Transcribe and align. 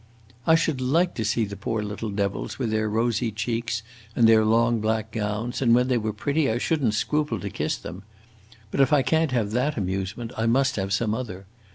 "I 0.47 0.55
should 0.55 0.81
like 0.81 1.13
to 1.13 1.23
see 1.23 1.45
the 1.45 1.55
poor 1.55 1.83
little 1.83 2.09
devils, 2.09 2.57
with 2.57 2.71
their 2.71 2.89
rosy 2.89 3.31
cheeks 3.31 3.83
and 4.15 4.27
their 4.27 4.43
long 4.43 4.79
black 4.79 5.11
gowns, 5.11 5.61
and 5.61 5.75
when 5.75 5.89
they 5.89 5.97
were 5.99 6.11
pretty, 6.11 6.49
I 6.49 6.57
should 6.57 6.83
n't 6.83 6.95
scruple 6.95 7.39
to 7.39 7.51
kiss 7.51 7.77
them. 7.77 8.01
But 8.71 8.81
if 8.81 8.91
I 8.91 9.03
can't 9.03 9.29
have 9.29 9.51
that 9.51 9.77
amusement 9.77 10.31
I 10.35 10.47
must 10.47 10.75
have 10.77 10.91
some 10.91 11.13
other. 11.13 11.45